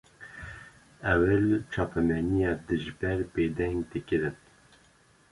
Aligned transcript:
Ewil 1.11 1.45
çapemeniya 1.71 2.51
dijber 2.67 3.19
bêdeng 3.33 3.79
dikirin 3.91 4.35